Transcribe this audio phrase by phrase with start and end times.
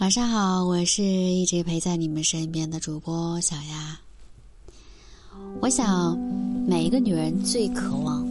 [0.00, 4.00] 晚上好，我是一直陪在你们身边的主播小丫。
[5.60, 6.18] 我想，
[6.66, 8.26] 每一个女人最渴望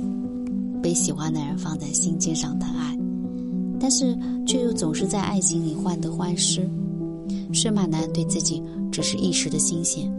[0.81, 2.97] 被喜欢的人放在心尖上疼爱，
[3.79, 6.67] 但是却又总是在爱情里患得患失，
[7.53, 10.11] 生怕男人对自己只是一时的新鲜。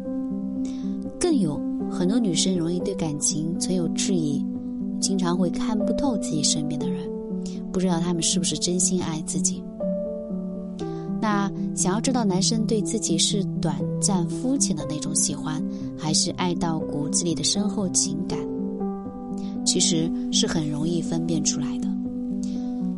[1.18, 1.60] 更有
[1.90, 4.40] 很多女生容易对感情存有质疑，
[5.00, 7.10] 经常会看不透自己身边的人，
[7.72, 9.60] 不知道他们是不是真心爱自己。
[11.30, 15.62] 那想要知道男生对自己是短暂肤浅的那种喜欢，
[15.96, 18.36] 还是爱到骨子里的深厚情感，
[19.64, 21.86] 其实是很容易分辨出来的。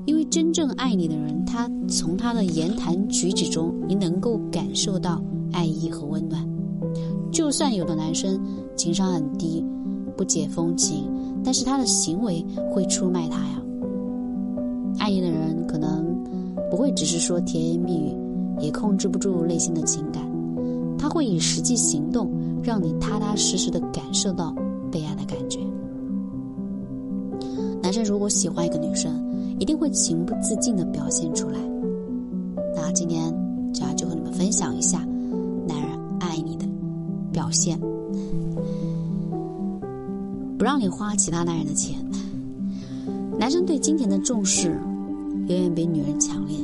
[0.07, 5.23] 因为真正爱你的人，他从他的言谈举止中，你能够感受到
[5.53, 6.43] 爱意和温暖。
[7.31, 8.41] 就算有的男生
[8.75, 9.63] 情商很低，
[10.17, 11.05] 不解风情，
[11.45, 13.63] 但是他的行为会出卖他呀。
[14.99, 16.02] 爱你的人可能。
[16.73, 18.17] 不会只是说甜言蜜语，
[18.59, 20.23] 也控制不住内心的情感，
[20.99, 24.57] 他会以实际行动让你踏踏实实的感受到
[24.91, 25.61] 被爱的感觉。
[27.83, 29.23] 男生如果喜欢一个女生，
[29.59, 31.59] 一定会情不自禁的表现出来。
[32.75, 33.31] 那今天
[33.75, 35.07] 这样就和你们分享一下
[35.69, 36.67] 男人爱你的
[37.31, 37.79] 表现，
[40.57, 41.99] 不让你花其他男人的钱。
[43.39, 44.75] 男生对金钱的重视。
[45.49, 46.57] 远远比女人强烈，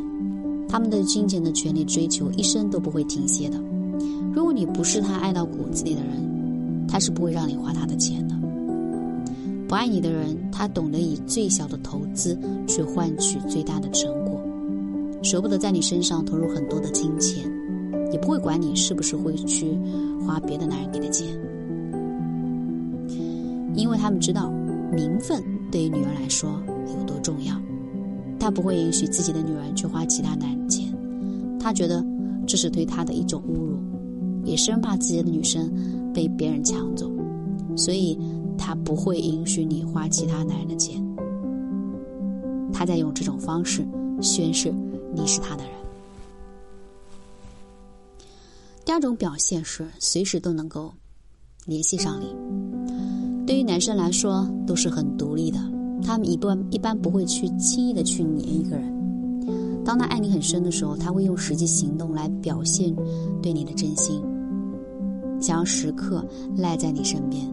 [0.68, 3.58] 他们对金钱的权力追求，一生都不会停歇的。
[4.34, 8.36] 如果你不是他爱到骨子里的人，他是不会让你花他的钱的。
[9.66, 14.40] 不爱你的人，他懂得以最小的投资去换取最大的成果，
[15.22, 17.44] 舍不得在你身上投入很多的金钱，
[18.12, 19.76] 也不会管你是不是会去
[20.26, 21.26] 花别的男人给的钱，
[23.74, 24.50] 因为他们知道
[24.92, 26.62] 名分对于女人来说
[26.96, 27.54] 有多重要。
[28.38, 30.92] 他不会允许自己的女儿去花其他男人的钱，
[31.58, 32.04] 他觉得
[32.46, 33.78] 这是对他的一种侮辱，
[34.44, 35.70] 也生怕自己的女生
[36.14, 37.10] 被别人抢走，
[37.76, 38.18] 所以
[38.56, 41.04] 他不会允许你花其他男人的钱。
[42.72, 43.86] 他在用这种方式
[44.22, 44.72] 宣示
[45.14, 45.72] 你是他的人。
[48.84, 50.92] 第二种表现是随时都能够
[51.66, 52.34] 联系上你，
[53.46, 55.58] 对于男生来说都是很独立的。
[56.02, 58.92] 他们一般一般不会去轻易的去黏一个人。
[59.84, 62.94] 当他爱你很深的时候，他会用实际行动来表现
[63.42, 64.22] 对你的真心，
[65.40, 66.24] 想要时刻
[66.56, 67.48] 赖在你身边，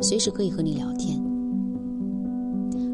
[0.00, 1.20] 随时可以和你聊天。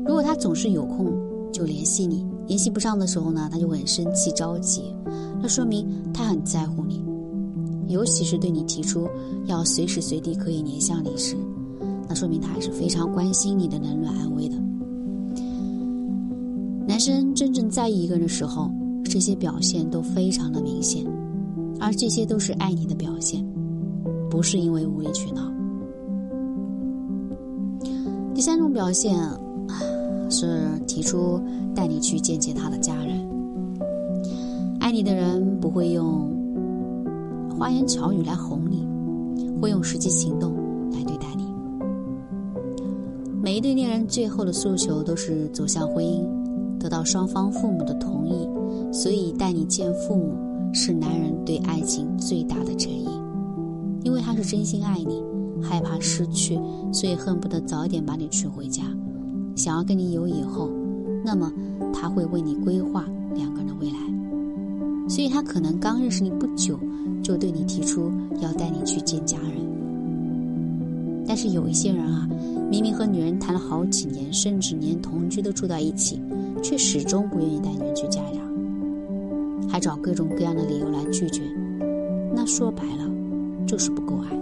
[0.07, 1.13] 如果他总是有空
[1.53, 4.83] 就联系你，联系不上的时候呢，他就很生气着急，
[5.43, 7.05] 那说明他很在乎你，
[7.89, 9.07] 尤其是对你提出
[9.45, 11.37] 要随时随地可以黏上你时，
[12.09, 14.57] 那说明他还是非常关心你的冷暖安危的。
[16.97, 18.71] 男生真正在意一个人的时候，
[19.05, 21.05] 这些表现都非常的明显，
[21.79, 23.47] 而这些都是爱你的表现，
[24.31, 25.43] 不是因为无理取闹。
[28.35, 29.15] 第三种表现
[30.31, 31.39] 是提出
[31.75, 33.29] 带你去见见他的家人。
[34.81, 36.27] 爱你的人不会用
[37.59, 38.89] 花言巧语来哄你，
[39.61, 40.55] 会用实际行动
[40.91, 41.45] 来对待你。
[43.43, 46.25] 每一对恋人最后的诉求都是走向婚姻。
[46.79, 48.49] 得到双方父母的同意，
[48.93, 50.35] 所以带你见父母
[50.73, 53.09] 是男人对爱情最大的诚意，
[54.03, 55.23] 因为他是真心爱你，
[55.63, 56.59] 害怕失去，
[56.93, 58.83] 所以恨不得早点把你娶回家，
[59.55, 60.69] 想要跟你有以后，
[61.25, 61.53] 那么
[61.93, 63.05] 他会为你规划
[63.35, 66.79] 两个人的未来，所以他可能刚认识你不久，
[67.23, 68.11] 就对你提出
[68.41, 69.67] 要带你去见家人。
[71.27, 72.29] 但是有一些人啊，
[72.71, 76.21] 明明和女人谈了好几年，甚至连同居都住在一起。
[76.63, 81.43] 却始终不愿意带女人去家长，还找各种各样的理由来拒绝。
[82.35, 83.11] 那说白了，
[83.67, 84.37] 就是不够爱。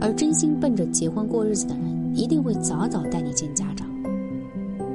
[0.00, 3.86] 而真心奔着结婚过日子的人，一定会早早带你见家长。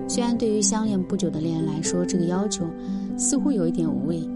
[0.07, 2.65] 虽然对于相恋不久的恋人来说，这个要求
[3.17, 4.27] 似乎有一点无谓，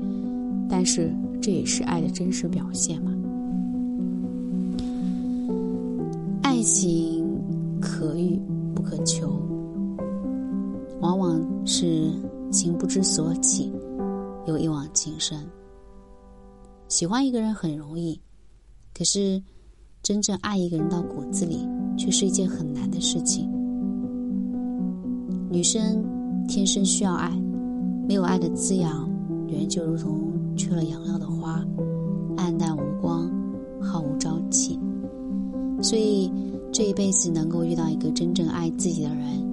[0.69, 1.11] 但是
[1.41, 3.11] 这也是爱的真实表现嘛。
[6.41, 7.25] 爱情
[7.79, 8.39] 可遇
[8.75, 9.31] 不可求。
[11.01, 12.11] 往往是
[12.51, 13.71] 情不知所起，
[14.45, 15.37] 又一往情深。
[16.87, 18.19] 喜欢一个人很容易，
[18.93, 19.41] 可是
[20.03, 21.65] 真正爱一个人到骨子里，
[21.97, 23.49] 却是一件很难的事情。
[25.49, 26.03] 女生
[26.47, 27.31] 天生需要爱，
[28.07, 29.09] 没有爱的滋养，
[29.47, 30.19] 女人就如同
[30.57, 31.63] 缺了养料的花，
[32.37, 33.31] 暗淡无光，
[33.81, 34.77] 毫无朝气。
[35.81, 36.29] 所以，
[36.73, 39.48] 这一辈子能够遇到一个真正爱自己的人。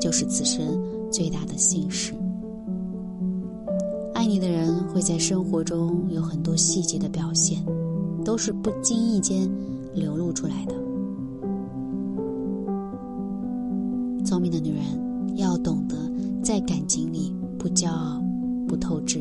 [0.00, 0.80] 就是此生
[1.10, 2.14] 最大的幸事。
[4.14, 7.64] 爱你的人会在生活中有很多细节的表现，
[8.24, 9.48] 都是不经意间
[9.94, 10.74] 流露出来的。
[14.24, 15.96] 聪明的女人要懂得
[16.42, 18.20] 在感情里不骄傲、
[18.66, 19.20] 不透支。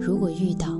[0.00, 0.78] 如果遇到，